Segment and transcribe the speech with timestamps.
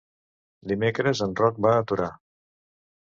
[0.71, 2.09] Dimecres en Roc va a Torà.